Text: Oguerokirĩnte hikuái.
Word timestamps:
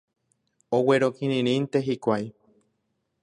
Oguerokirĩnte 0.77 1.83
hikuái. 1.89 2.25